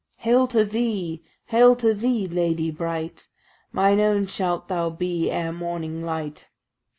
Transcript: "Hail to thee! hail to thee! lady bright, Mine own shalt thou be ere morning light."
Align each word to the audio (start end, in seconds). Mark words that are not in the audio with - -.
"Hail 0.17 0.47
to 0.47 0.65
thee! 0.65 1.21
hail 1.45 1.75
to 1.75 1.93
thee! 1.93 2.25
lady 2.25 2.71
bright, 2.71 3.27
Mine 3.71 3.99
own 3.99 4.25
shalt 4.25 4.67
thou 4.67 4.89
be 4.89 5.29
ere 5.29 5.51
morning 5.51 6.01
light." 6.03 6.49